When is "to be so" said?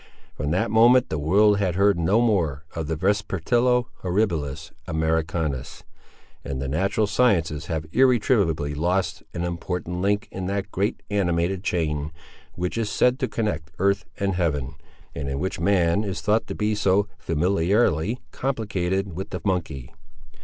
16.47-17.07